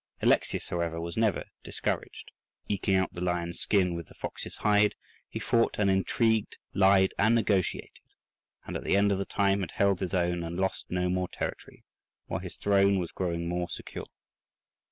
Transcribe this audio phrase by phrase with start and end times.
[0.23, 2.31] Alexius, however, was never discouraged:
[2.67, 4.95] "eking out the lion's skin with the fox's hide,"
[5.29, 7.99] he fought and intrigued, lied and negotiated,
[8.65, 11.27] and at the end of the time had held his own and lost no more
[11.27, 11.83] territory,
[12.25, 14.07] while his throne was growing more secure.